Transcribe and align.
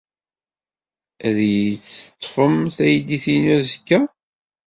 Ad 1.27 1.37
iyi-teṭṭfem 1.47 2.55
taydit-inu 2.77 3.51
azekka? 3.57 3.99